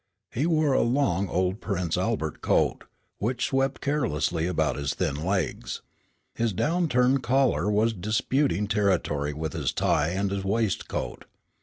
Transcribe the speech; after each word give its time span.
He 0.31 0.47
wore 0.47 0.73
a 0.73 0.81
long, 0.81 1.29
old 1.29 1.61
Prince 1.61 1.95
Albert 1.95 2.41
coat, 2.41 2.85
which 3.19 3.45
swept 3.45 3.81
carelessly 3.81 4.47
about 4.47 4.75
his 4.75 4.95
thin 4.95 5.13
legs. 5.15 5.83
His 6.33 6.53
turndown 6.53 7.19
collar 7.21 7.69
was 7.69 7.93
disputing 7.93 8.65
territory 8.65 9.31
with 9.33 9.53
his 9.53 9.71
tie 9.71 10.09
and 10.09 10.31
his 10.31 10.43
waistcoat. 10.43 11.25